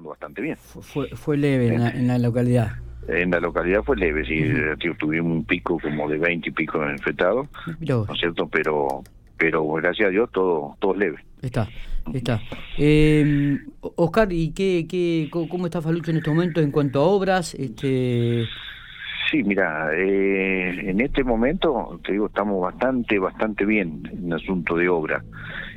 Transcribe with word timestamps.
trabajando 0.00 0.08
bastante 0.10 0.42
bien. 0.42 0.56
Fue, 0.56 1.08
fue 1.10 1.36
leve 1.36 1.68
en 1.68 2.06
la, 2.06 2.18
localidad. 2.18 2.72
En 3.08 3.30
la 3.30 3.40
localidad 3.40 3.82
fue 3.82 3.96
leve, 3.96 4.24
sí, 4.24 4.44
tuvimos 4.98 5.32
un 5.32 5.44
pico 5.44 5.78
como 5.80 6.08
de 6.08 6.18
20 6.18 6.48
y 6.48 6.52
pico 6.52 6.88
infectados, 6.90 7.48
¿no 7.80 8.12
es 8.12 8.20
cierto? 8.20 8.46
Pero 8.48 9.02
pero 9.36 9.66
gracias 9.72 10.08
a 10.08 10.10
Dios 10.10 10.30
todo 10.32 10.76
todo 10.80 10.92
es 10.92 10.98
leve. 10.98 11.18
Está, 11.40 11.66
está. 12.12 12.40
Eh, 12.76 13.58
Oscar, 13.80 14.30
¿y 14.32 14.52
qué, 14.52 14.86
qué, 14.88 15.28
cómo 15.30 15.66
está 15.66 15.80
Falucho 15.80 16.10
en 16.10 16.18
este 16.18 16.30
momento 16.30 16.60
en 16.60 16.70
cuanto 16.70 17.00
a 17.00 17.06
obras? 17.06 17.54
Este... 17.54 18.44
Sí, 19.30 19.44
mira, 19.44 19.90
eh, 19.94 20.90
en 20.90 21.00
este 21.00 21.22
momento, 21.22 22.00
te 22.04 22.12
digo, 22.12 22.26
estamos 22.26 22.60
bastante, 22.60 23.16
bastante 23.18 23.64
bien 23.64 24.02
en 24.12 24.32
asunto 24.32 24.74
de 24.74 24.88
obra, 24.88 25.22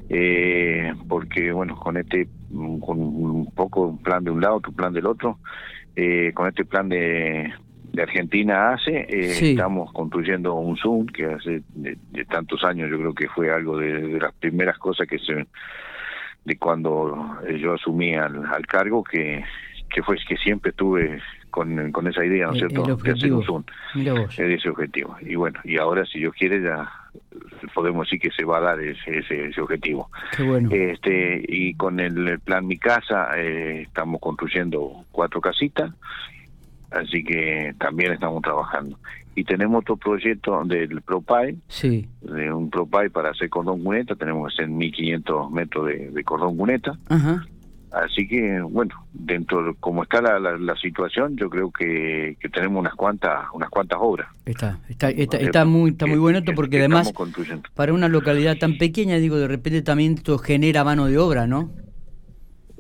eh, 0.10 0.92
porque, 1.08 1.52
bueno, 1.52 1.76
con 1.76 1.98
este, 1.98 2.28
con 2.80 3.00
un 3.00 3.52
poco 3.54 3.88
un 3.88 3.98
plan 3.98 4.24
de 4.24 4.32
un 4.32 4.42
lado, 4.42 4.56
otro 4.56 4.72
plan 4.72 4.94
del 4.94 5.06
otro, 5.06 5.40
eh, 5.96 6.32
con 6.34 6.48
este 6.48 6.66
plan 6.66 6.90
de, 6.90 7.52
de 7.92 8.02
Argentina 8.02 8.74
hace, 8.74 9.06
eh, 9.10 9.52
estamos 9.52 9.92
construyendo 9.92 10.54
un 10.56 10.78
Zoom 10.78 11.08
que 11.08 11.26
hace 11.26 11.62
de, 11.76 11.98
tantos 12.26 12.64
años 12.64 12.90
yo 12.90 12.98
creo 12.98 13.14
que 13.14 13.28
fue 13.30 13.52
algo 13.52 13.78
de, 13.78 14.20
las 14.20 14.34
primeras 14.34 14.78
cosas 14.78 15.08
que 15.08 15.20
se 15.20 15.48
de 16.46 16.58
cuando 16.58 17.38
yo 17.58 17.74
asumí 17.74 18.16
al, 18.16 18.46
al 18.46 18.68
cargo 18.68 19.02
que 19.02 19.44
que 19.94 20.02
fue 20.02 20.18
que 20.28 20.36
siempre 20.38 20.72
estuve 20.72 21.22
con, 21.52 21.92
con 21.92 22.08
esa 22.08 22.26
idea, 22.26 22.48
¿no 22.48 22.54
es 22.54 22.60
cierto? 22.60 22.96
de 22.96 23.12
hacer 23.12 23.32
un 23.32 23.44
Zoom. 23.44 23.64
ese 24.56 24.70
objetivo. 24.70 25.16
Y 25.22 25.36
bueno, 25.36 25.60
y 25.64 25.78
ahora 25.78 26.04
si 26.06 26.18
Dios 26.18 26.34
quiere 26.34 26.62
ya 26.62 26.92
podemos 27.74 28.08
decir 28.08 28.20
que 28.20 28.32
se 28.32 28.46
va 28.46 28.58
a 28.58 28.62
dar 28.62 28.80
ese, 28.80 29.20
ese, 29.20 29.62
objetivo. 29.62 30.10
Qué 30.36 30.44
bueno. 30.44 30.70
Este, 30.72 31.44
y 31.48 31.74
con 31.76 32.00
el 32.00 32.40
plan 32.40 32.66
Mi 32.66 32.78
Casa 32.78 33.30
eh, 33.38 33.84
estamos 33.84 34.22
construyendo 34.22 35.06
cuatro 35.12 35.42
casitas 35.42 35.92
así 36.94 37.24
que 37.24 37.74
también 37.80 38.14
estamos 38.14 38.42
trabajando. 38.42 38.98
Y 39.36 39.44
tenemos 39.44 39.82
otro 39.82 39.98
proyecto 39.98 40.64
del 40.64 41.02
ProPay, 41.02 41.58
sí. 41.68 42.08
de 42.22 42.54
un 42.54 42.70
ProPay 42.70 43.10
para 43.10 43.32
hacer 43.32 43.50
cordón 43.50 43.84
cuneta, 43.84 44.16
tenemos 44.16 44.48
que 44.48 44.54
hacer 44.62 44.70
1500 44.70 45.52
metros 45.52 45.88
de, 45.88 46.24
cordón 46.24 46.56
cuneta. 46.56 46.98
Así 47.94 48.28
que, 48.28 48.60
bueno, 48.62 48.96
dentro 49.14 49.64
de 49.64 49.76
cómo 49.80 50.02
está 50.02 50.20
la, 50.20 50.40
la, 50.40 50.76
situación, 50.78 51.38
yo 51.38 51.48
creo 51.48 51.72
que, 51.72 52.36
que, 52.40 52.50
tenemos 52.50 52.80
unas 52.80 52.96
cuantas 52.96 53.46
unas 53.54 53.70
cuantas 53.70 54.00
obras. 54.02 54.28
Está 54.46 54.80
está, 54.90 55.12
está, 55.12 55.64
muy 55.64 55.92
está 55.92 56.08
muy 56.08 56.18
bueno 56.18 56.40
esto 56.40 56.54
porque 56.56 56.80
además 56.80 57.14
para 57.76 57.94
una 57.94 58.08
localidad 58.08 58.58
tan 58.58 58.80
pequeña, 58.80 59.18
digo, 59.18 59.38
de 59.38 59.48
repente 59.48 59.84
también 59.84 60.16
esto 60.16 60.40
genera 60.40 60.84
mano 60.84 61.06
de 61.06 61.20
obra, 61.20 61.46
¿no? 61.46 61.70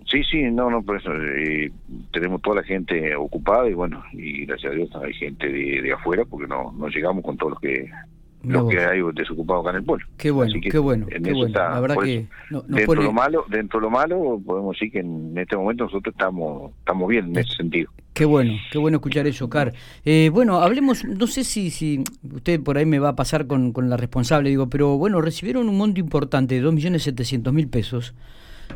Sí, 0.09 0.23
sí, 0.29 0.41
no, 0.43 0.69
no, 0.69 0.81
por 0.81 0.97
eso 0.97 1.11
eh, 1.15 1.71
tenemos 2.11 2.41
toda 2.41 2.57
la 2.57 2.63
gente 2.63 3.15
ocupada 3.15 3.69
y 3.69 3.73
bueno, 3.73 4.03
y 4.13 4.45
gracias 4.45 4.71
a 4.71 4.75
Dios 4.75 4.89
hay 4.95 5.13
gente 5.13 5.47
de, 5.47 5.93
afuera 5.93 6.23
porque 6.25 6.47
no, 6.47 6.71
no 6.71 6.87
llegamos 6.87 7.23
con 7.23 7.37
todos 7.37 7.51
los 7.51 7.59
que 7.59 7.89
los 8.43 8.69
que 8.69 8.79
hay 8.79 9.01
desocupados 9.13 9.63
acá 9.63 9.71
en 9.71 9.77
el 9.77 9.83
pueblo. 9.83 10.05
Qué 10.17 10.31
bueno, 10.31 10.53
qué 10.61 10.77
bueno, 10.77 11.07
qué 11.07 11.33
bueno. 11.33 11.53
la 11.53 11.79
verdad 11.79 11.95
que 12.03 12.27
dentro 12.67 12.95
de 12.95 13.03
lo 13.03 13.13
malo, 13.13 13.45
dentro 13.49 13.79
lo 13.79 13.89
malo 13.89 14.41
podemos 14.45 14.75
decir 14.75 14.91
que 14.91 14.99
en 14.99 15.37
este 15.37 15.55
momento 15.55 15.85
nosotros 15.85 16.13
estamos 16.13 16.71
estamos 16.79 17.07
bien 17.07 17.27
en 17.27 17.37
ese 17.37 17.55
sentido. 17.55 17.89
Qué 18.13 18.25
bueno, 18.25 18.53
qué 18.71 18.77
bueno 18.77 18.97
escuchar 18.97 19.25
eso, 19.25 19.49
Car. 19.49 19.73
Eh, 20.05 20.29
bueno, 20.31 20.61
hablemos, 20.61 21.03
no 21.03 21.25
sé 21.25 21.43
si, 21.43 21.71
si 21.71 22.03
usted 22.31 22.61
por 22.61 22.77
ahí 22.77 22.85
me 22.85 22.99
va 22.99 23.09
a 23.09 23.15
pasar 23.15 23.47
con, 23.47 23.71
con 23.71 23.89
la 23.89 23.97
responsable, 23.97 24.49
digo, 24.49 24.69
pero 24.69 24.97
bueno, 24.97 25.19
recibieron 25.19 25.67
un 25.67 25.77
monto 25.77 25.99
importante 25.99 26.61
de 26.61 26.67
2.700.000 26.67 27.69
pesos 27.71 28.13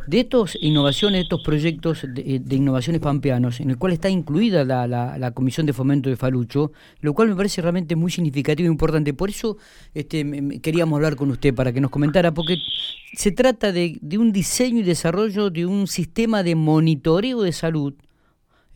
de 0.08 0.22
estas 0.22 0.58
innovaciones, 0.62 1.24
estos 1.24 1.44
proyectos 1.44 2.06
de, 2.08 2.42
innovaciones 2.56 3.02
pampeanos, 3.02 3.60
en 3.60 3.70
el 3.70 3.78
cual 3.78 3.94
está 3.94 4.10
incluida 4.10 4.64
la, 4.64 4.88
la, 4.88 5.32
Comisión 5.32 5.66
de 5.66 5.74
Fomento 5.74 6.10
de 6.10 6.16
Falucho, 6.16 6.72
lo 7.02 7.14
cual 7.14 7.30
me 7.30 7.36
parece 7.36 7.62
realmente 7.62 7.96
muy 7.96 8.10
significativo 8.10 8.68
e 8.68 8.72
importante. 8.72 9.14
Por 9.14 9.30
eso 9.30 9.58
este, 9.94 10.60
queríamos 10.62 10.98
hablar 10.98 11.16
con 11.16 11.30
usted 11.32 11.54
para 11.54 11.74
que 11.74 11.82
nos 11.82 11.92
comentara, 11.92 12.34
porque 12.34 12.58
se 13.14 13.32
trata 13.32 13.72
de, 13.72 13.98
de 14.02 14.18
un 14.18 14.32
diseño 14.32 14.80
y 14.80 14.84
desarrollo 14.84 15.50
de 15.50 15.66
un 15.66 15.88
sistema 15.88 16.42
de 16.44 16.56
monitoreo 16.56 17.42
de 17.42 17.52
salud 17.52 17.94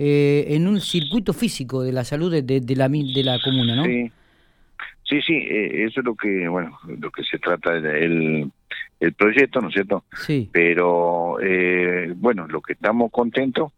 eh, 0.04 0.56
en 0.56 0.68
un 0.68 0.82
circuito 0.82 1.32
físico 1.32 1.84
de 1.84 1.92
la 1.92 2.04
salud 2.04 2.32
de, 2.32 2.42
de, 2.42 2.76
la, 2.76 2.90
de 2.90 3.24
la 3.24 3.40
comuna, 3.40 3.76
¿no? 3.76 3.84
Sí, 3.84 4.12
sí, 5.04 5.22
sí 5.22 5.34
eh, 5.34 5.86
eso 5.86 6.00
es 6.00 6.06
lo 6.06 6.16
que, 6.16 6.48
bueno, 6.48 6.76
lo 6.88 7.12
que 7.12 7.24
se 7.24 7.38
trata, 7.38 7.78
el 7.78 8.52
el 9.02 9.14
proyecto, 9.14 9.60
¿no 9.60 9.68
es 9.68 9.74
cierto? 9.74 10.06
Sí. 10.16 10.48
Pero, 10.54 11.40
eh, 11.42 12.14
bueno, 12.16 12.48
lo 12.48 12.62
que 12.62 12.74
estamos 12.74 13.12
contentos 13.12 13.74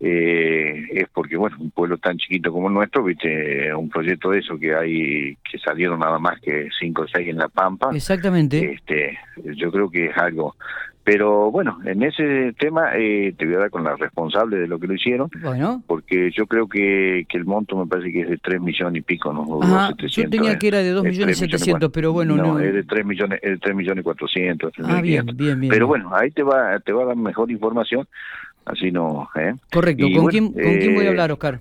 eh, 0.00 0.86
es 0.92 1.08
porque, 1.12 1.36
bueno, 1.36 1.56
un 1.58 1.72
pueblo 1.72 1.98
tan 1.98 2.16
chiquito 2.16 2.52
como 2.52 2.68
el 2.68 2.74
nuestro, 2.74 3.02
viste, 3.02 3.74
un 3.74 3.88
proyecto 3.88 4.30
de 4.30 4.38
eso 4.38 4.56
que 4.56 4.74
hay, 4.74 5.36
que 5.50 5.58
salieron 5.58 5.98
nada 5.98 6.20
más 6.20 6.40
que 6.40 6.68
cinco 6.78 7.02
o 7.02 7.08
seis 7.08 7.28
en 7.28 7.38
La 7.38 7.48
Pampa. 7.48 7.90
Exactamente. 7.92 8.72
Este, 8.72 9.18
yo 9.56 9.72
creo 9.72 9.90
que 9.90 10.06
es 10.06 10.16
algo 10.16 10.54
pero 11.10 11.50
bueno, 11.50 11.78
en 11.86 12.02
ese 12.02 12.52
tema 12.58 12.90
eh, 12.94 13.32
te 13.38 13.46
voy 13.46 13.54
a 13.54 13.60
dar 13.60 13.70
con 13.70 13.82
la 13.82 13.96
responsable 13.96 14.58
de 14.58 14.66
lo 14.66 14.78
que 14.78 14.86
lo 14.86 14.92
hicieron, 14.92 15.30
bueno. 15.40 15.82
porque 15.86 16.30
yo 16.36 16.46
creo 16.46 16.68
que, 16.68 17.24
que 17.26 17.38
el 17.38 17.46
monto 17.46 17.78
me 17.78 17.86
parece 17.86 18.12
que 18.12 18.20
es 18.20 18.28
de 18.28 18.36
3 18.36 18.60
millones 18.60 19.00
y 19.00 19.02
pico, 19.02 19.32
¿no? 19.32 19.58
Ajá, 19.62 19.94
yo 19.96 20.28
tenía 20.28 20.52
eh. 20.52 20.58
que 20.58 20.68
era 20.68 20.80
de 20.80 20.90
2 20.90 21.04
millones 21.04 21.38
700, 21.38 21.90
pero 21.90 22.12
bueno, 22.12 22.36
no, 22.36 22.42
no. 22.42 22.60
es 22.60 22.74
de 22.74 22.84
3 22.84 23.06
millones, 23.06 23.40
es 23.42 23.52
de 23.52 23.56
3 23.56 23.74
millones 23.74 24.04
400. 24.04 24.70
Ah, 24.84 25.00
bien, 25.00 25.24
bien, 25.34 25.58
bien. 25.58 25.70
Pero 25.70 25.86
bueno, 25.86 26.14
ahí 26.14 26.30
te 26.30 26.42
va, 26.42 26.78
te 26.80 26.92
va 26.92 27.04
a 27.04 27.06
dar 27.06 27.16
mejor 27.16 27.50
información, 27.50 28.06
así 28.66 28.90
no, 28.90 29.30
¿eh? 29.34 29.54
Correcto, 29.72 30.04
¿con, 30.14 30.26
quién, 30.26 30.52
¿con 30.52 30.76
quién 30.76 30.94
voy 30.94 31.06
a 31.06 31.08
hablar, 31.08 31.32
Oscar? 31.32 31.60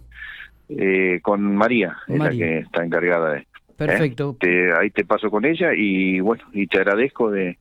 Eh, 0.68 1.22
con 1.22 1.56
María, 1.56 1.96
es 2.10 2.20
la 2.20 2.32
que 2.32 2.58
está 2.58 2.84
encargada 2.84 3.36
de... 3.36 3.48
Perfecto. 3.78 4.36
Te, 4.38 4.74
ahí 4.74 4.90
te 4.90 5.06
paso 5.06 5.30
con 5.30 5.46
ella 5.46 5.70
y 5.74 6.20
bueno, 6.20 6.44
y 6.52 6.68
te 6.68 6.80
agradezco 6.80 7.32
de 7.32 7.58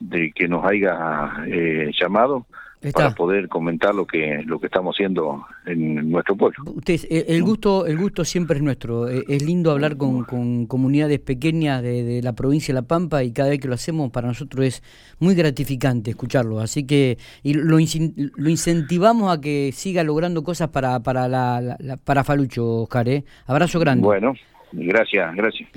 de 0.00 0.32
que 0.32 0.48
nos 0.48 0.64
haya 0.64 1.44
eh, 1.46 1.90
llamado 1.98 2.46
para 2.92 3.14
poder 3.14 3.48
comentar 3.48 3.94
lo 3.94 4.06
que 4.06 4.42
lo 4.44 4.60
que 4.60 4.66
estamos 4.66 4.94
haciendo 4.94 5.44
en 5.64 6.10
nuestro 6.10 6.36
pueblo. 6.36 6.56
Usted, 6.66 7.00
eh, 7.10 7.24
el 7.28 7.42
gusto 7.42 7.86
el 7.86 7.98
gusto 7.98 8.24
siempre 8.24 8.58
es 8.58 8.62
nuestro. 8.62 9.08
Eh, 9.08 9.24
es 9.28 9.42
lindo 9.42 9.70
hablar 9.70 9.96
con, 9.96 10.24
con 10.24 10.66
comunidades 10.66 11.18
pequeñas 11.18 11.82
de, 11.82 12.20
la 12.22 12.34
provincia 12.34 12.72
de 12.72 12.80
La 12.80 12.86
Pampa 12.86 13.24
y 13.24 13.32
cada 13.32 13.48
vez 13.48 13.60
que 13.60 13.68
lo 13.68 13.74
hacemos 13.74 14.10
para 14.10 14.28
nosotros 14.28 14.64
es 14.64 14.82
muy 15.18 15.34
gratificante 15.34 16.10
escucharlo. 16.10 16.60
Así 16.60 16.86
que 16.86 17.18
y 17.42 17.54
lo, 17.54 17.78
lo 17.78 18.48
incentivamos 18.50 19.36
a 19.36 19.40
que 19.40 19.70
siga 19.72 20.04
logrando 20.04 20.44
cosas 20.44 20.68
para 20.68 21.00
para 21.00 21.28
la, 21.28 21.76
para 22.04 22.24
Falucho, 22.24 22.82
Oscar. 22.82 23.06
Abrazo 23.46 23.80
grande. 23.80 24.04
Bueno, 24.04 24.34
Gracias, 24.72 25.34
gracias. 25.36 25.68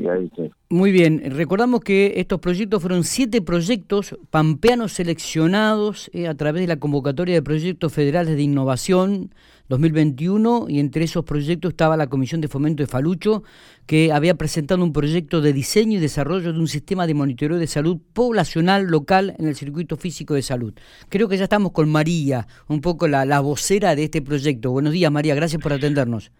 Muy 0.69 0.91
bien, 0.91 1.21
recordamos 1.35 1.81
que 1.81 2.13
estos 2.17 2.39
proyectos 2.39 2.81
fueron 2.81 3.03
siete 3.03 3.41
proyectos 3.41 4.17
pampeanos 4.31 4.93
seleccionados 4.93 6.09
eh, 6.13 6.27
a 6.27 6.35
través 6.35 6.61
de 6.61 6.67
la 6.67 6.79
convocatoria 6.79 7.35
de 7.35 7.41
proyectos 7.43 7.93
federales 7.93 8.35
de 8.35 8.41
innovación 8.41 9.31
2021 9.67 10.65
y 10.69 10.79
entre 10.79 11.03
esos 11.03 11.23
proyectos 11.23 11.69
estaba 11.71 11.97
la 11.97 12.07
Comisión 12.07 12.41
de 12.41 12.47
Fomento 12.47 12.81
de 12.81 12.87
Falucho 12.87 13.43
que 13.85 14.11
había 14.11 14.33
presentado 14.33 14.83
un 14.83 14.91
proyecto 14.91 15.41
de 15.41 15.53
diseño 15.53 15.99
y 15.99 16.01
desarrollo 16.01 16.51
de 16.51 16.59
un 16.59 16.67
sistema 16.67 17.05
de 17.05 17.13
monitoreo 17.13 17.59
de 17.59 17.67
salud 17.67 17.99
poblacional 18.13 18.87
local 18.87 19.35
en 19.37 19.47
el 19.47 19.55
circuito 19.55 19.97
físico 19.97 20.33
de 20.33 20.41
salud. 20.41 20.73
Creo 21.09 21.29
que 21.29 21.37
ya 21.37 21.43
estamos 21.43 21.73
con 21.73 21.91
María, 21.91 22.47
un 22.67 22.81
poco 22.81 23.07
la, 23.07 23.25
la 23.25 23.39
vocera 23.39 23.95
de 23.95 24.05
este 24.05 24.23
proyecto. 24.23 24.71
Buenos 24.71 24.93
días 24.93 25.11
María, 25.11 25.35
gracias 25.35 25.61
por 25.61 25.73
atendernos. 25.73 26.31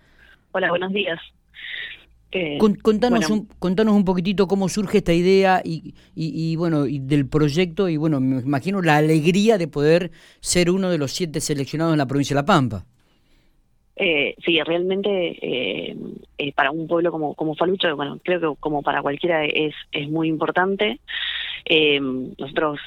Hola, 0.52 0.70
buenos 0.70 0.92
días 0.92 1.20
contanos, 2.82 3.30
un, 3.30 3.48
contanos 3.60 3.96
un 3.96 4.06
poquitito 4.06 4.48
cómo 4.48 4.70
surge 4.70 5.00
esta 5.00 5.14
idea 5.14 5.62
y, 5.64 5.96
y, 6.16 6.56
bueno 6.56 6.86
y 6.86 7.00
del 7.00 7.28
proyecto 7.28 7.90
y 7.90 7.98
bueno 7.98 8.20
me 8.20 8.42
imagino 8.42 8.82
la 8.82 8.98
alegría 8.98 9.58
de 9.58 9.68
poder 9.68 10.12
ser 10.40 10.70
uno 10.70 10.90
de 10.90 10.98
los 10.98 11.12
siete 11.12 11.42
seleccionados 11.42 11.94
en 11.94 11.98
la 11.98 12.06
provincia 12.06 12.36
de 12.36 12.42
La 12.42 12.46
Pampa. 12.46 12.86
Eh, 14.02 14.36
sí, 14.46 14.58
realmente 14.64 15.10
eh, 15.42 15.94
eh, 16.38 16.54
para 16.54 16.72
un 16.72 16.88
pueblo 16.88 17.12
como, 17.12 17.36
como 17.36 17.54
Falucho, 17.56 17.94
bueno, 17.98 18.18
creo 18.24 18.40
que 18.40 18.60
como 18.62 18.82
para 18.82 19.02
cualquiera 19.02 19.44
es, 19.44 19.76
es 19.92 20.10
muy 20.10 20.30
importante. 20.30 21.02
Eh, 21.66 22.00
nosotros 22.00 22.80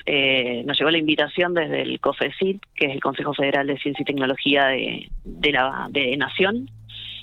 nos 0.64 0.78
llegó 0.78 0.90
la 0.90 0.96
invitación 0.96 1.52
desde 1.52 1.82
el 1.82 2.00
COFECIT, 2.00 2.62
que 2.74 2.86
es 2.86 2.92
el 2.92 3.00
Consejo 3.00 3.34
Federal 3.34 3.66
de 3.66 3.76
Ciencia 3.76 4.02
y 4.02 4.06
Tecnología 4.06 4.68
de, 4.68 5.10
de 5.24 5.52
la 5.52 5.88
de 5.90 6.16
Nación, 6.16 6.70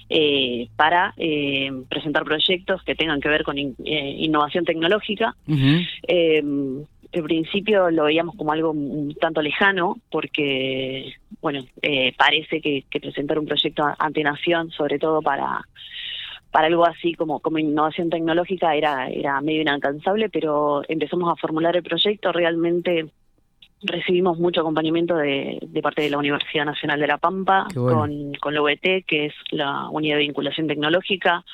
eh, 0.09 0.67
para 0.75 1.13
eh, 1.17 1.71
presentar 1.87 2.23
proyectos 2.23 2.83
que 2.83 2.95
tengan 2.95 3.21
que 3.21 3.29
ver 3.29 3.43
con 3.43 3.57
eh, 3.57 3.73
innovación 3.85 4.65
tecnológica. 4.65 5.35
Eh, 6.07 6.43
en 7.11 7.23
principio 7.23 7.89
lo 7.89 8.05
veíamos 8.05 8.35
como 8.35 8.51
algo 8.51 8.71
un 8.71 9.15
tanto 9.15 9.41
lejano 9.41 9.97
porque, 10.11 11.13
bueno, 11.41 11.63
parece 12.17 12.61
que, 12.61 12.83
presentar 12.99 13.39
un 13.39 13.47
proyecto 13.47 13.83
ante 13.97 14.23
Nación, 14.23 14.71
sobre 14.71 14.99
todo 14.99 15.21
para 15.21 15.61
para 16.51 16.65
algo 16.65 16.83
así 16.83 17.13
como, 17.13 17.41
como 17.41 17.59
innovación 17.59 18.09
tecnológica 18.09 18.75
era, 18.75 19.07
era 19.07 19.39
medio 19.39 19.61
inalcanzable, 19.61 20.29
pero 20.29 20.81
empezamos 20.87 21.31
a 21.31 21.35
formular 21.35 21.75
el 21.75 21.83
proyecto 21.83 22.31
realmente 22.31 23.05
recibimos 23.81 24.37
mucho 24.37 24.61
acompañamiento 24.61 25.15
de, 25.15 25.59
parte 25.81 26.01
de 26.01 26.09
la 26.09 26.17
Universidad 26.17 26.65
Nacional 26.65 26.99
de 26.99 27.07
La 27.07 27.17
Pampa, 27.17 27.67
con, 27.73 28.33
con 28.35 28.53
la 28.53 28.61
UET, 28.61 29.05
que 29.05 29.27
es 29.27 29.33
la 29.51 29.89
Unidad 29.89 30.17
de 30.17 30.23
Vinculación 30.23 30.67
Tecnológica, 30.67 31.45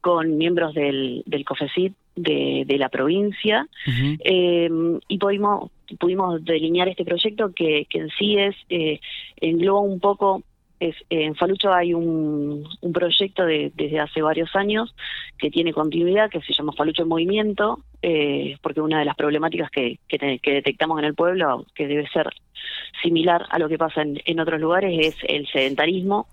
con 0.00 0.36
miembros 0.36 0.74
del, 0.74 1.22
del 1.26 1.44
COFECIT 1.44 1.94
de, 2.16 2.64
de 2.66 2.78
la 2.78 2.88
provincia, 2.88 3.66
eh, 3.86 4.70
y 5.08 5.18
pudimos, 5.18 5.70
pudimos 5.98 6.44
delinear 6.44 6.88
este 6.88 7.04
proyecto 7.04 7.52
que, 7.54 7.86
que 7.90 7.98
en 7.98 8.10
sí 8.10 8.36
es, 8.38 8.56
eh, 8.68 9.00
engloba 9.40 9.80
un 9.80 10.00
poco 10.00 10.42
en 11.10 11.34
Falucho 11.34 11.72
hay 11.72 11.94
un, 11.94 12.66
proyecto 12.92 13.44
de, 13.44 13.72
desde 13.74 14.00
hace 14.00 14.22
varios 14.22 14.54
años 14.56 14.94
que 15.38 15.50
tiene 15.50 15.72
continuidad, 15.72 16.30
que 16.30 16.40
se 16.40 16.52
llama 16.52 16.72
Falucho 16.72 17.02
en 17.02 17.08
Movimiento, 17.08 17.80
eh, 18.02 18.56
porque 18.62 18.80
una 18.80 18.98
de 18.98 19.04
las 19.04 19.16
problemáticas 19.16 19.70
que, 19.70 19.98
que, 20.08 20.40
detectamos 20.44 20.98
en 20.98 21.04
el 21.06 21.14
pueblo, 21.14 21.66
que 21.74 21.86
debe 21.86 22.08
ser 22.08 22.28
similar 23.02 23.46
a 23.50 23.58
lo 23.58 23.68
que 23.68 23.78
pasa 23.78 24.02
en, 24.02 24.40
otros 24.40 24.60
lugares, 24.60 24.98
es 24.98 25.16
el 25.28 25.46
sedentarismo. 25.48 26.26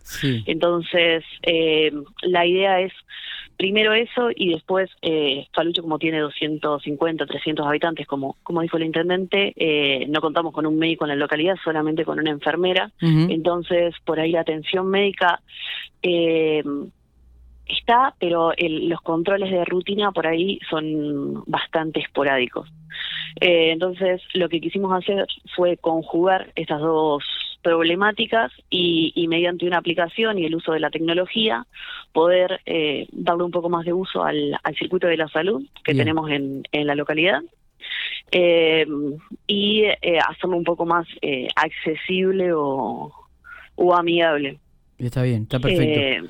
Entonces, 0.46 1.24
eh, 1.44 1.92
la 2.22 2.46
idea 2.46 2.82
es 2.82 2.94
primero 3.62 3.94
eso 3.94 4.32
y 4.36 4.50
después 4.50 4.90
eh, 5.04 5.46
Falucho 5.54 5.84
como 5.84 6.00
tiene 6.00 6.18
250, 6.18 7.28
300 7.28 7.68
habitantes, 7.68 8.08
como, 8.08 8.36
como 8.42 8.62
dijo 8.62 8.78
el 8.78 8.86
intendente, 8.86 9.54
eh, 9.56 10.08
no 10.10 10.20
contamos 10.20 10.52
con 10.52 10.66
un 10.66 10.80
médico 10.80 11.06
en 11.06 11.10
la 11.10 11.16
localidad, 11.16 11.58
solamente 11.64 12.04
con 12.04 12.18
una 12.18 12.32
enfermera. 12.32 12.92
Entonces, 13.00 13.94
por 14.04 14.20
ahí 14.20 14.32
la 14.32 14.42
atención 14.42 14.88
médica 14.88 15.42
eh, 16.02 16.64
está, 17.68 18.16
pero 18.20 18.52
los 18.58 19.02
controles 19.02 19.52
de 19.52 19.64
rutina 19.64 20.12
por 20.12 20.26
ahí 20.26 20.60
son 20.68 21.44
bastante 21.46 22.00
esporádicos. 22.00 22.68
Eh, 23.40 23.74
entonces, 23.74 24.24
lo 24.34 24.50
que 24.50 24.60
quisimos 24.60 24.92
hacer 24.92 25.28
fue 25.56 25.78
conjugar 25.78 26.52
estas 26.56 26.82
dos 26.82 27.24
problemáticas 27.62 28.52
y, 28.70 29.28
mediante 29.28 29.66
una 29.66 29.78
aplicación 29.78 30.38
y 30.40 30.46
el 30.46 30.56
uso 30.56 30.74
de 30.74 30.80
la 30.80 30.90
tecnología 30.90 31.66
poder 32.12 32.60
eh, 32.66 33.08
darle 33.12 33.44
un 33.44 33.52
poco 33.52 33.70
más 33.70 33.86
de 33.86 33.94
uso 33.94 34.24
al, 34.24 34.58
circuito 34.78 35.08
de 35.08 35.18
la 35.18 35.28
salud 35.30 35.64
que 35.84 35.94
tenemos 35.94 36.30
en, 36.30 36.64
la 36.72 36.96
localidad 36.96 37.42
eh, 38.32 38.86
y 39.48 39.84
eh, 39.84 40.20
hacerlo 40.28 40.58
un 40.58 40.64
poco 40.64 40.86
más 40.86 41.08
eh, 41.22 41.48
accesible 41.56 42.52
o, 42.54 43.12
amigable. 43.96 44.60
Está 44.98 45.24
bien, 45.24 45.44
está 45.44 45.60
perfecto. 45.60 46.30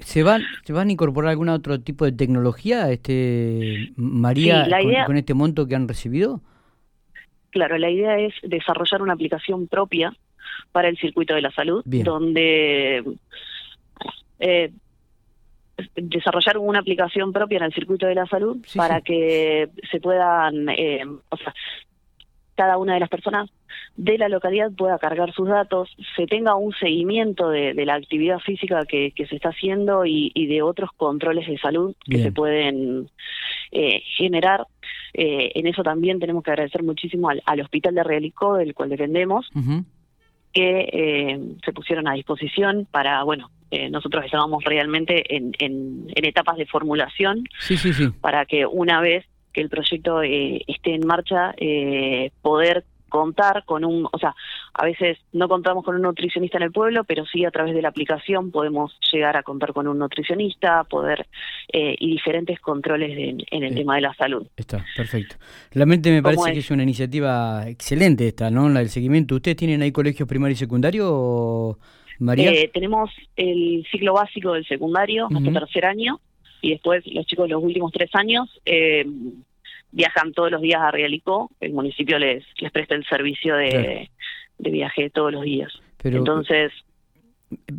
¿se, 0.00 0.22
van, 0.22 0.42
¿Se 0.64 0.72
van 0.72 0.88
a 0.88 0.92
incorporar 0.92 1.30
algún 1.30 1.48
otro 1.48 1.80
tipo 1.80 2.04
de 2.04 2.12
tecnología, 2.12 2.90
este 2.90 3.92
María, 3.96 4.66
con 5.06 5.16
este 5.16 5.34
monto 5.34 5.66
que 5.66 5.76
han 5.76 5.86
recibido? 5.86 6.40
Claro, 7.50 7.76
la 7.76 7.90
idea 7.90 8.18
es 8.18 8.32
desarrollar 8.42 9.02
una 9.02 9.12
aplicación 9.12 9.68
propia 9.68 10.16
para 10.70 10.88
el 10.88 10.96
circuito 10.98 11.34
de 11.34 11.42
la 11.42 11.50
salud, 11.50 11.82
donde 11.84 13.02
eh, 14.42 14.72
desarrollar 15.94 16.58
una 16.58 16.80
aplicación 16.80 17.32
propia 17.32 17.58
en 17.58 17.64
el 17.64 17.72
circuito 17.72 18.06
de 18.06 18.14
la 18.14 18.26
salud 18.26 18.58
para 18.74 19.00
que 19.00 19.68
se 19.90 20.00
puedan, 20.00 20.68
eh, 20.68 21.04
o 21.28 21.36
sea, 21.36 21.54
cada 22.56 22.76
una 22.76 22.94
de 22.94 23.00
las 23.00 23.08
personas 23.08 23.50
de 23.96 24.18
la 24.18 24.28
localidad 24.28 24.72
pueda 24.72 24.98
cargar 24.98 25.32
sus 25.32 25.48
datos, 25.48 25.88
se 26.16 26.26
tenga 26.26 26.56
un 26.56 26.72
seguimiento 26.74 27.48
de, 27.50 27.72
la 27.86 27.94
actividad 27.94 28.40
física 28.40 28.84
que, 28.84 29.12
se 29.16 29.36
está 29.36 29.50
haciendo 29.50 30.04
y, 30.04 30.46
de 30.46 30.60
otros 30.62 30.90
controles 30.96 31.46
de 31.46 31.58
salud 31.58 31.94
que 32.04 32.18
se 32.18 32.32
pueden 32.32 33.08
eh, 33.70 34.02
generar. 34.16 34.66
en 35.14 35.66
eso 35.66 35.82
también 35.82 36.18
tenemos 36.18 36.42
que 36.42 36.50
agradecer 36.50 36.82
muchísimo 36.82 37.30
al, 37.30 37.60
Hospital 37.60 37.94
de 37.94 38.04
Realicó, 38.04 38.56
del 38.56 38.74
cual 38.74 38.90
dependemos, 38.90 39.48
que 40.52 40.88
eh, 40.92 41.40
se 41.64 41.72
pusieron 41.72 42.08
a 42.08 42.14
disposición 42.14 42.86
para, 42.90 43.22
bueno, 43.22 43.50
eh, 43.70 43.88
nosotros 43.90 44.24
estábamos 44.24 44.62
realmente 44.64 45.34
en, 45.34 45.52
en, 45.58 46.06
etapas 46.14 46.56
de 46.56 46.66
formulación 46.66 47.44
sí, 47.58 47.76
sí, 47.76 47.92
sí. 47.92 48.08
para 48.20 48.44
que 48.44 48.66
una 48.66 49.00
vez 49.00 49.24
que 49.52 49.60
el 49.60 49.68
proyecto 49.68 50.22
eh, 50.22 50.62
esté 50.66 50.94
en 50.94 51.06
marcha, 51.06 51.54
poder 52.40 52.84
contar 53.12 53.64
con 53.64 53.84
un, 53.84 54.08
o 54.10 54.18
sea, 54.18 54.34
a 54.74 54.84
veces 54.84 55.18
no 55.32 55.48
contamos 55.48 55.84
con 55.84 55.94
un 55.94 56.02
nutricionista 56.02 56.56
en 56.56 56.64
el 56.64 56.72
pueblo, 56.72 57.04
pero 57.04 57.24
sí 57.26 57.44
a 57.44 57.50
través 57.50 57.74
de 57.74 57.82
la 57.82 57.88
aplicación 57.88 58.50
podemos 58.50 58.98
llegar 59.12 59.36
a 59.36 59.42
contar 59.42 59.72
con 59.72 59.86
un 59.86 59.98
nutricionista, 59.98 60.82
poder 60.84 61.28
eh, 61.72 61.94
y 61.98 62.10
diferentes 62.10 62.58
controles 62.58 63.36
en 63.50 63.62
el 63.62 63.74
tema 63.74 63.96
de 63.96 64.00
la 64.00 64.14
salud. 64.14 64.46
Está, 64.56 64.84
perfecto. 64.96 65.36
Realmente 65.72 66.10
me 66.10 66.22
parece 66.22 66.52
que 66.52 66.60
es 66.60 66.70
una 66.70 66.82
iniciativa 66.82 67.68
excelente 67.68 68.26
esta, 68.26 68.50
¿no? 68.50 68.68
La 68.68 68.80
del 68.80 68.88
seguimiento. 68.88 69.34
¿Ustedes 69.34 69.56
tienen 69.58 69.82
ahí 69.82 69.92
colegios 69.92 70.28
primario 70.28 70.54
y 70.54 70.56
secundario, 70.56 71.78
María? 72.18 72.50
Eh, 72.50 72.70
tenemos 72.72 73.10
el 73.36 73.86
ciclo 73.90 74.14
básico 74.14 74.54
del 74.54 74.66
secundario 74.66 75.26
hasta 75.26 75.52
tercer 75.52 75.84
año 75.84 76.20
y 76.62 76.70
después 76.70 77.04
los 77.06 77.26
chicos 77.26 77.48
los 77.48 77.62
últimos 77.62 77.92
tres 77.92 78.10
años 78.14 78.48
eh, 78.64 79.04
viajan 79.92 80.32
todos 80.32 80.50
los 80.50 80.60
días 80.60 80.80
a 80.80 80.90
Realicó, 80.90 81.50
el 81.60 81.72
municipio 81.72 82.18
les, 82.18 82.44
les 82.58 82.72
presta 82.72 82.94
el 82.94 83.04
servicio 83.04 83.56
de, 83.56 84.10
de 84.58 84.70
viaje 84.70 85.10
todos 85.10 85.32
los 85.32 85.44
días. 85.44 85.72
Entonces, 86.02 86.72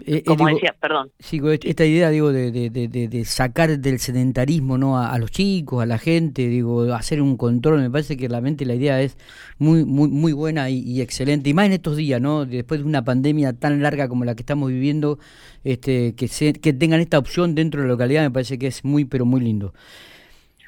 eh, 0.05 0.17
eh, 0.17 0.23
como 0.23 0.47
decía, 0.47 0.75
perdón. 0.79 1.11
Sigo 1.19 1.51
esta 1.51 1.85
idea, 1.85 2.09
digo, 2.09 2.31
de, 2.31 2.51
de, 2.51 2.69
de, 2.69 3.25
sacar 3.25 3.79
del 3.79 3.99
sedentarismo 3.99 4.77
¿no? 4.77 4.99
A, 4.99 5.17
los 5.17 5.31
chicos, 5.31 5.81
a 5.81 5.85
la 5.85 5.97
gente, 5.97 6.47
digo, 6.47 6.93
hacer 6.93 7.21
un 7.21 7.37
control, 7.37 7.81
me 7.81 7.89
parece 7.89 8.17
que 8.17 8.27
realmente 8.27 8.65
la 8.65 8.75
idea 8.75 9.01
es 9.01 9.17
muy 9.57 9.85
muy 9.85 10.09
muy 10.09 10.33
buena 10.33 10.69
y, 10.69 11.01
excelente, 11.01 11.49
y 11.49 11.53
más 11.53 11.65
en 11.65 11.73
estos 11.73 11.97
días, 11.97 12.21
¿no? 12.21 12.45
Después 12.45 12.81
de 12.81 12.85
una 12.85 13.03
pandemia 13.03 13.53
tan 13.53 13.81
larga 13.81 14.07
como 14.07 14.25
la 14.25 14.35
que 14.35 14.41
estamos 14.41 14.69
viviendo, 14.69 15.19
este 15.63 16.15
que, 16.15 16.27
se, 16.27 16.53
que 16.53 16.73
tengan 16.73 16.99
esta 16.99 17.17
opción 17.17 17.55
dentro 17.55 17.81
de 17.81 17.87
la 17.87 17.93
localidad 17.93 18.23
me 18.23 18.31
parece 18.31 18.59
que 18.59 18.67
es 18.67 18.83
muy, 18.83 19.05
pero 19.05 19.25
muy 19.25 19.41
lindo. 19.41 19.73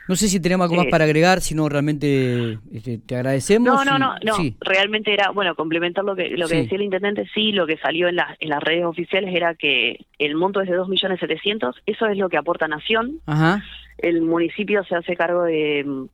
No 0.07 0.15
sé 0.15 0.27
si 0.27 0.39
tenemos 0.39 0.65
algo 0.65 0.75
más 0.75 0.91
para 0.91 1.05
agregar, 1.05 1.41
si 1.41 1.55
no 1.55 1.67
realmente 1.67 2.59
este, 2.71 2.99
te 2.99 3.15
agradecemos. 3.15 3.67
No, 3.67 3.83
no, 3.83 3.97
no, 3.97 4.15
no. 4.23 4.37
realmente 4.61 5.13
era, 5.13 5.31
bueno, 5.31 5.55
complementar 5.55 6.03
lo 6.03 6.15
que 6.15 6.29
lo 6.29 6.47
que 6.47 6.57
decía 6.57 6.77
el 6.77 6.83
intendente, 6.83 7.25
sí, 7.33 7.51
lo 7.51 7.65
que 7.65 7.77
salió 7.77 8.07
en, 8.07 8.17
en 8.39 8.49
las 8.49 8.61
redes 8.61 8.85
oficiales 8.85 9.33
era 9.33 9.55
que 9.55 10.05
el 10.19 10.35
monto 10.35 10.61
es 10.61 10.69
de 10.69 10.77
2.700.000, 10.77 11.73
eso 11.85 12.05
es 12.05 12.17
lo 12.17 12.29
que 12.29 12.37
aporta 12.37 12.67
Nación. 12.67 13.19
Ajá. 13.25 13.63
El 13.97 14.21
municipio 14.21 14.83
se 14.83 14.95
hace 14.95 15.15
cargo 15.15 15.43
de 15.43 16.07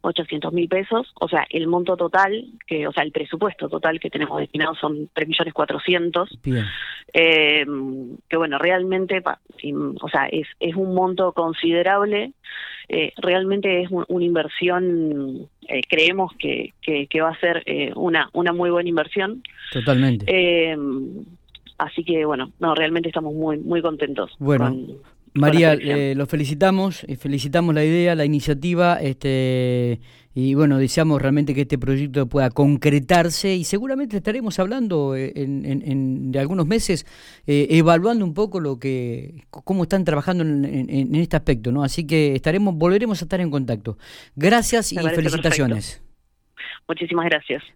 800 0.00 0.52
mil 0.52 0.68
pesos, 0.68 1.12
o 1.20 1.28
sea, 1.28 1.46
el 1.50 1.66
monto 1.66 1.96
total, 1.96 2.46
que, 2.66 2.86
o 2.86 2.92
sea, 2.92 3.02
el 3.02 3.12
presupuesto 3.12 3.68
total 3.68 3.98
que 4.00 4.10
tenemos 4.10 4.38
destinado 4.38 4.74
son 4.74 5.10
3 5.12 5.28
millones 5.28 5.54
400. 5.54 6.38
Eh, 7.12 7.66
que 8.28 8.36
bueno, 8.36 8.58
realmente, 8.58 9.22
o 9.22 10.08
sea, 10.08 10.26
es, 10.26 10.46
es 10.60 10.76
un 10.76 10.94
monto 10.94 11.32
considerable, 11.32 12.32
eh, 12.88 13.12
realmente 13.18 13.82
es 13.82 13.90
una 13.90 14.24
inversión, 14.24 15.48
eh, 15.68 15.82
creemos 15.88 16.32
que, 16.38 16.72
que, 16.80 17.20
va 17.20 17.30
a 17.30 17.40
ser 17.40 17.62
eh, 17.66 17.92
una, 17.94 18.30
una 18.32 18.52
muy 18.52 18.70
buena 18.70 18.88
inversión. 18.88 19.42
Totalmente. 19.72 20.76
Así 21.76 22.02
que 22.02 22.24
bueno, 22.24 22.50
no, 22.58 22.74
realmente 22.74 23.08
estamos 23.08 23.34
muy, 23.34 23.58
muy 23.58 23.82
contentos. 23.82 24.32
Bueno. 24.38 24.74
María, 25.34 25.74
eh, 25.74 26.14
los 26.16 26.28
felicitamos, 26.28 27.04
eh, 27.04 27.16
felicitamos 27.16 27.74
la 27.74 27.84
idea, 27.84 28.14
la 28.14 28.24
iniciativa, 28.24 28.94
este 29.00 30.00
y 30.34 30.54
bueno, 30.54 30.78
deseamos 30.78 31.20
realmente 31.20 31.52
que 31.52 31.62
este 31.62 31.78
proyecto 31.78 32.28
pueda 32.28 32.50
concretarse 32.50 33.56
y 33.56 33.64
seguramente 33.64 34.18
estaremos 34.18 34.58
hablando 34.60 35.16
eh, 35.16 35.32
en, 35.34 36.30
de 36.30 36.38
algunos 36.38 36.66
meses, 36.66 37.06
evaluando 37.46 38.24
un 38.24 38.34
poco 38.34 38.60
lo 38.60 38.78
que, 38.78 39.46
cómo 39.50 39.82
están 39.82 40.04
trabajando 40.04 40.44
en, 40.44 41.14
este 41.16 41.36
aspecto, 41.36 41.72
¿no? 41.72 41.82
Así 41.82 42.06
que 42.06 42.36
estaremos, 42.36 42.76
volveremos 42.76 43.20
a 43.20 43.24
estar 43.24 43.40
en 43.40 43.50
contacto. 43.50 43.98
Gracias 44.36 44.92
y 44.92 44.96
felicitaciones. 44.96 46.02
Muchísimas 46.86 47.26
gracias. 47.26 47.62